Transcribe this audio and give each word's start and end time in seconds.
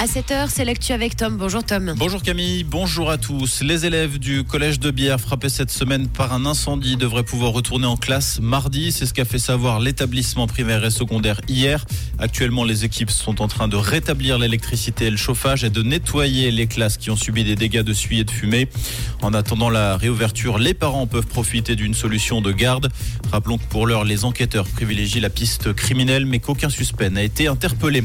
À 0.00 0.06
7h, 0.06 0.46
c'est 0.48 0.64
l'actu 0.64 0.92
avec 0.92 1.16
Tom. 1.16 1.36
Bonjour 1.36 1.64
Tom. 1.64 1.92
Bonjour 1.96 2.22
Camille, 2.22 2.62
bonjour 2.62 3.10
à 3.10 3.18
tous. 3.18 3.62
Les 3.62 3.84
élèves 3.84 4.20
du 4.20 4.44
collège 4.44 4.78
de 4.78 4.92
Bière 4.92 5.20
frappés 5.20 5.48
cette 5.48 5.72
semaine 5.72 6.06
par 6.06 6.32
un 6.32 6.46
incendie 6.46 6.96
devraient 6.96 7.24
pouvoir 7.24 7.50
retourner 7.50 7.86
en 7.86 7.96
classe 7.96 8.38
mardi. 8.38 8.92
C'est 8.92 9.06
ce 9.06 9.12
qu'a 9.12 9.24
fait 9.24 9.40
savoir 9.40 9.80
l'établissement 9.80 10.46
primaire 10.46 10.84
et 10.84 10.92
secondaire 10.92 11.40
hier. 11.48 11.84
Actuellement, 12.20 12.62
les 12.62 12.84
équipes 12.84 13.10
sont 13.10 13.42
en 13.42 13.48
train 13.48 13.66
de 13.66 13.74
rétablir 13.74 14.38
l'électricité 14.38 15.06
et 15.06 15.10
le 15.10 15.16
chauffage 15.16 15.64
et 15.64 15.70
de 15.70 15.82
nettoyer 15.82 16.52
les 16.52 16.68
classes 16.68 16.96
qui 16.96 17.10
ont 17.10 17.16
subi 17.16 17.42
des 17.42 17.56
dégâts 17.56 17.82
de 17.82 17.92
suie 17.92 18.20
et 18.20 18.24
de 18.24 18.30
fumée. 18.30 18.68
En 19.20 19.34
attendant 19.34 19.68
la 19.68 19.96
réouverture, 19.96 20.58
les 20.58 20.74
parents 20.74 21.08
peuvent 21.08 21.26
profiter 21.26 21.74
d'une 21.74 21.94
solution 21.94 22.40
de 22.40 22.52
garde. 22.52 22.88
Rappelons 23.32 23.58
que 23.58 23.66
pour 23.68 23.84
l'heure, 23.84 24.04
les 24.04 24.24
enquêteurs 24.24 24.68
privilégient 24.68 25.18
la 25.18 25.30
piste 25.30 25.72
criminelle, 25.72 26.24
mais 26.24 26.38
qu'aucun 26.38 26.68
suspect 26.68 27.10
n'a 27.10 27.24
été 27.24 27.48
interpellé. 27.48 28.04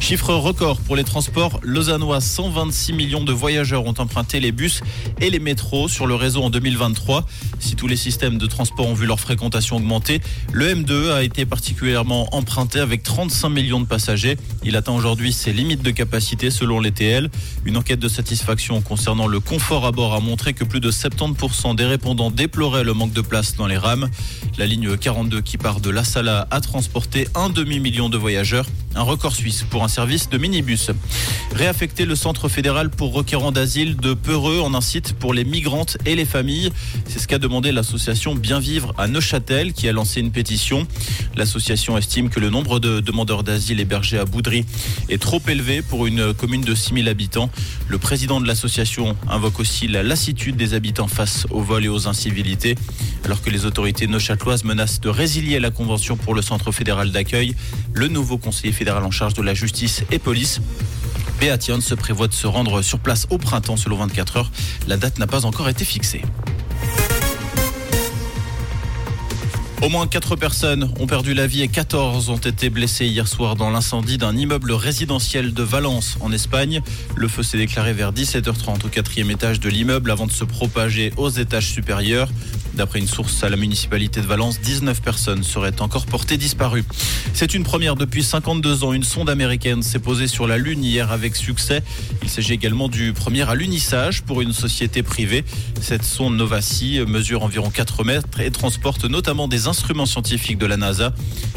Chiffre 0.00 0.34
record 0.34 0.78
pour 0.80 0.96
les 0.96 1.04
transports 1.04 1.29
transports 1.30 1.60
lausannois. 1.62 2.20
126 2.20 2.92
millions 2.92 3.22
de 3.22 3.32
voyageurs 3.32 3.84
ont 3.84 3.94
emprunté 3.98 4.40
les 4.40 4.50
bus 4.50 4.80
et 5.20 5.30
les 5.30 5.38
métros 5.38 5.86
sur 5.86 6.08
le 6.08 6.16
réseau 6.16 6.42
en 6.42 6.50
2023. 6.50 7.24
Si 7.60 7.76
tous 7.76 7.86
les 7.86 7.96
systèmes 7.96 8.36
de 8.36 8.46
transport 8.46 8.88
ont 8.88 8.94
vu 8.94 9.06
leur 9.06 9.20
fréquentation 9.20 9.76
augmenter, 9.76 10.20
le 10.52 10.74
M2 10.74 11.12
a 11.12 11.22
été 11.22 11.46
particulièrement 11.46 12.34
emprunté 12.34 12.80
avec 12.80 13.04
35 13.04 13.48
millions 13.48 13.78
de 13.78 13.86
passagers. 13.86 14.38
Il 14.64 14.74
atteint 14.74 14.92
aujourd'hui 14.92 15.32
ses 15.32 15.52
limites 15.52 15.82
de 15.82 15.92
capacité 15.92 16.50
selon 16.50 16.80
les 16.80 16.90
TL. 16.90 17.30
Une 17.64 17.76
enquête 17.76 18.00
de 18.00 18.08
satisfaction 18.08 18.80
concernant 18.80 19.28
le 19.28 19.38
confort 19.38 19.86
à 19.86 19.92
bord 19.92 20.14
a 20.14 20.20
montré 20.20 20.52
que 20.52 20.64
plus 20.64 20.80
de 20.80 20.90
70% 20.90 21.76
des 21.76 21.84
répondants 21.86 22.32
déploraient 22.32 22.82
le 22.82 22.92
manque 22.92 23.12
de 23.12 23.20
place 23.20 23.54
dans 23.54 23.68
les 23.68 23.78
rames. 23.78 24.08
La 24.58 24.66
ligne 24.66 24.96
42 24.96 25.42
qui 25.42 25.58
part 25.58 25.80
de 25.80 25.90
La 25.90 26.02
Sala 26.02 26.48
a 26.50 26.60
transporté 26.60 27.28
un 27.36 27.50
demi-million 27.50 28.08
de 28.08 28.18
voyageurs, 28.18 28.66
un 28.96 29.02
record 29.02 29.36
suisse 29.36 29.64
pour 29.70 29.84
un 29.84 29.88
service 29.88 30.28
de 30.28 30.38
minibus. 30.38 30.90
Réaffecter 31.52 32.06
le 32.06 32.14
centre 32.14 32.48
fédéral 32.48 32.90
pour 32.90 33.12
requérants 33.12 33.52
d'asile 33.52 33.96
de 33.96 34.14
Peureux 34.14 34.60
en 34.60 34.72
un 34.72 34.80
site 34.80 35.14
pour 35.14 35.34
les 35.34 35.44
migrantes 35.44 35.98
et 36.06 36.14
les 36.14 36.24
familles. 36.24 36.70
C'est 37.06 37.18
ce 37.18 37.26
qu'a 37.26 37.38
demandé 37.38 37.72
l'association 37.72 38.34
Bien 38.34 38.60
Vivre 38.60 38.94
à 38.96 39.08
Neuchâtel 39.08 39.72
qui 39.72 39.88
a 39.88 39.92
lancé 39.92 40.20
une 40.20 40.30
pétition. 40.30 40.86
L'association 41.36 41.98
estime 41.98 42.30
que 42.30 42.40
le 42.40 42.50
nombre 42.50 42.78
de 42.78 43.00
demandeurs 43.00 43.42
d'asile 43.42 43.80
hébergés 43.80 44.18
à 44.18 44.24
Boudry 44.24 44.64
est 45.08 45.20
trop 45.20 45.42
élevé 45.48 45.82
pour 45.82 46.06
une 46.06 46.32
commune 46.32 46.62
de 46.62 46.74
6000 46.74 47.08
habitants. 47.08 47.50
Le 47.88 47.98
président 47.98 48.40
de 48.40 48.46
l'association 48.46 49.16
invoque 49.28 49.58
aussi 49.60 49.88
la 49.88 50.02
lassitude 50.02 50.56
des 50.56 50.74
habitants 50.74 51.08
face 51.08 51.46
aux 51.50 51.62
vols 51.62 51.84
et 51.84 51.88
aux 51.88 52.06
incivilités. 52.06 52.76
Alors 53.24 53.42
que 53.42 53.50
les 53.50 53.66
autorités 53.66 54.06
neuchâteloises 54.06 54.64
menacent 54.64 55.00
de 55.00 55.08
résilier 55.08 55.58
la 55.58 55.70
convention 55.70 56.16
pour 56.16 56.34
le 56.34 56.42
centre 56.42 56.72
fédéral 56.72 57.10
d'accueil, 57.10 57.54
le 57.92 58.08
nouveau 58.08 58.38
conseiller 58.38 58.72
fédéral 58.72 59.04
en 59.04 59.10
charge 59.10 59.34
de 59.34 59.42
la 59.42 59.52
justice 59.52 60.04
et 60.10 60.18
police 60.18 60.60
Béation 61.40 61.80
se 61.80 61.94
prévoit 61.94 62.28
de 62.28 62.34
se 62.34 62.46
rendre 62.46 62.82
sur 62.82 62.98
place 62.98 63.26
au 63.30 63.38
printemps 63.38 63.78
selon 63.78 63.96
24 63.96 64.36
heures. 64.36 64.50
La 64.86 64.98
date 64.98 65.18
n'a 65.18 65.26
pas 65.26 65.46
encore 65.46 65.70
été 65.70 65.86
fixée. 65.86 66.20
Au 69.80 69.88
moins 69.88 70.06
4 70.06 70.36
personnes 70.36 70.92
ont 71.00 71.06
perdu 71.06 71.32
la 71.32 71.46
vie 71.46 71.62
et 71.62 71.68
14 71.68 72.28
ont 72.28 72.36
été 72.36 72.68
blessées 72.68 73.06
hier 73.06 73.26
soir 73.26 73.56
dans 73.56 73.70
l'incendie 73.70 74.18
d'un 74.18 74.36
immeuble 74.36 74.72
résidentiel 74.72 75.54
de 75.54 75.62
Valence 75.62 76.18
en 76.20 76.30
Espagne. 76.30 76.82
Le 77.16 77.28
feu 77.28 77.42
s'est 77.42 77.56
déclaré 77.56 77.94
vers 77.94 78.12
17h30 78.12 78.84
au 78.84 78.88
quatrième 78.90 79.30
étage 79.30 79.58
de 79.60 79.70
l'immeuble 79.70 80.10
avant 80.10 80.26
de 80.26 80.32
se 80.32 80.44
propager 80.44 81.14
aux 81.16 81.30
étages 81.30 81.70
supérieurs. 81.70 82.28
D'après 82.74 83.00
une 83.00 83.08
source 83.08 83.42
à 83.42 83.48
la 83.48 83.56
municipalité 83.56 84.20
de 84.20 84.26
Valence, 84.26 84.60
19 84.60 85.02
personnes 85.02 85.42
seraient 85.42 85.80
encore 85.80 86.06
portées 86.06 86.36
disparues. 86.36 86.84
C'est 87.34 87.54
une 87.54 87.64
première 87.64 87.96
depuis 87.96 88.22
52 88.22 88.84
ans. 88.84 88.92
Une 88.92 89.02
sonde 89.02 89.28
américaine 89.28 89.82
s'est 89.82 89.98
posée 89.98 90.28
sur 90.28 90.46
la 90.46 90.56
Lune 90.56 90.84
hier 90.84 91.10
avec 91.10 91.36
succès. 91.36 91.82
Il 92.22 92.28
s'agit 92.28 92.52
également 92.52 92.88
du 92.88 93.12
premier 93.12 93.48
à 93.48 93.54
l'unissage 93.54 94.22
pour 94.22 94.40
une 94.40 94.52
société 94.52 95.02
privée. 95.02 95.44
Cette 95.80 96.04
sonde 96.04 96.36
Novasi 96.36 97.00
mesure 97.06 97.42
environ 97.42 97.70
4 97.70 98.04
mètres 98.04 98.40
et 98.40 98.50
transporte 98.50 99.04
notamment 99.04 99.48
des 99.48 99.66
instruments 99.66 100.06
scientifiques 100.06 100.58
de 100.58 100.66
la 100.66 100.76
NASA. 100.76 101.12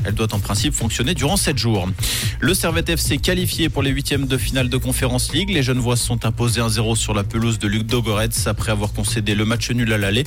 Elle 0.06 0.16
doit 0.16 0.34
en 0.34 0.40
principe 0.40 0.74
fonctionner 0.74 1.14
durant 1.14 1.38
7 1.38 1.58
jours. 1.58 1.88
Le 2.40 2.54
Servette 2.54 2.90
FC 2.90 3.18
qualifié 3.18 3.70
pour 3.70 3.84
les 3.84 3.92
huitièmes 3.92 4.26
de 4.26 4.38
finale 4.38 4.70
de 4.70 4.78
Conférence 4.78 5.32
League. 5.32 5.50
Les 5.50 5.64
jeunes 5.64 5.80
voix 5.80 5.96
sont 5.96 6.26
imposés 6.26 6.62
1-0 6.62 6.96
sur 6.96 7.14
la 7.14 7.24
pelouse 7.24 7.60
de 7.60 7.68
Luc 7.68 7.84
Dogoretz 7.84 8.48
après 8.48 8.72
avoir 8.72 8.94
concédé 8.94 9.36
le 9.36 9.46
match 9.46 9.70
nul 9.72 9.92
à 9.94 9.98
l'aller. 9.98 10.24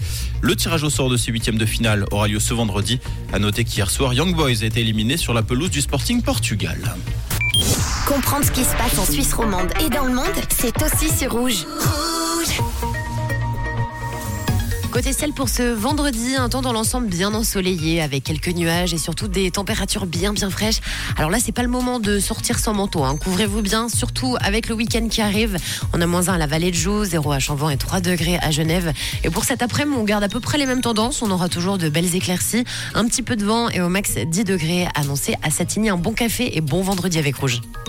Au 0.84 0.90
sort 0.90 1.08
de 1.08 1.16
ces 1.16 1.32
huitièmes 1.32 1.58
de 1.58 1.66
finale 1.66 2.04
aura 2.10 2.28
lieu 2.28 2.40
ce 2.40 2.54
vendredi. 2.54 3.00
À 3.32 3.38
noter 3.38 3.64
qu'hier 3.64 3.90
soir, 3.90 4.14
Young 4.14 4.34
Boys 4.34 4.62
a 4.62 4.66
été 4.66 4.80
éliminé 4.80 5.16
sur 5.16 5.34
la 5.34 5.42
pelouse 5.42 5.70
du 5.70 5.80
Sporting 5.80 6.22
Portugal. 6.22 6.78
Comprendre 8.06 8.44
ce 8.44 8.50
qui 8.50 8.64
se 8.64 8.74
passe 8.76 8.98
en 8.98 9.04
Suisse 9.04 9.32
romande 9.32 9.68
et 9.84 9.90
dans 9.90 10.04
le 10.04 10.14
monde, 10.14 10.26
c'est 10.50 10.74
aussi 10.82 11.08
sur 11.16 11.32
Rouge. 11.32 11.66
Côté 14.96 15.12
ciel 15.12 15.34
pour 15.34 15.50
ce 15.50 15.62
vendredi, 15.74 16.36
un 16.36 16.48
temps 16.48 16.62
dans 16.62 16.72
l'ensemble 16.72 17.08
bien 17.08 17.34
ensoleillé 17.34 18.00
avec 18.00 18.24
quelques 18.24 18.48
nuages 18.48 18.94
et 18.94 18.96
surtout 18.96 19.28
des 19.28 19.50
températures 19.50 20.06
bien 20.06 20.32
bien 20.32 20.48
fraîches. 20.48 20.80
Alors 21.18 21.28
là, 21.28 21.36
c'est 21.38 21.52
pas 21.52 21.60
le 21.60 21.68
moment 21.68 22.00
de 22.00 22.18
sortir 22.18 22.58
sans 22.58 22.72
manteau. 22.72 23.04
Hein. 23.04 23.18
Couvrez-vous 23.18 23.60
bien, 23.60 23.90
surtout 23.90 24.38
avec 24.40 24.70
le 24.70 24.74
week-end 24.74 25.06
qui 25.08 25.20
arrive. 25.20 25.58
On 25.92 26.00
a 26.00 26.06
moins 26.06 26.30
1 26.30 26.32
à 26.32 26.38
la 26.38 26.46
vallée 26.46 26.70
de 26.70 26.76
Joux, 26.76 27.04
0 27.04 27.30
à 27.30 27.38
Chanvan 27.38 27.68
et 27.68 27.76
3 27.76 28.00
degrés 28.00 28.38
à 28.40 28.50
Genève. 28.50 28.94
Et 29.22 29.28
pour 29.28 29.44
cet 29.44 29.60
après-midi, 29.60 29.98
on 30.00 30.04
garde 30.04 30.24
à 30.24 30.30
peu 30.30 30.40
près 30.40 30.56
les 30.56 30.64
mêmes 30.64 30.80
tendances. 30.80 31.20
On 31.20 31.30
aura 31.30 31.50
toujours 31.50 31.76
de 31.76 31.90
belles 31.90 32.14
éclaircies, 32.14 32.64
un 32.94 33.04
petit 33.04 33.22
peu 33.22 33.36
de 33.36 33.44
vent 33.44 33.68
et 33.68 33.82
au 33.82 33.90
max 33.90 34.14
10 34.16 34.44
degrés 34.44 34.88
annoncés 34.94 35.34
à 35.42 35.50
Satigny. 35.50 35.90
Un 35.90 35.98
bon 35.98 36.14
café 36.14 36.56
et 36.56 36.62
bon 36.62 36.80
vendredi 36.80 37.18
avec 37.18 37.36
Rouge. 37.36 37.60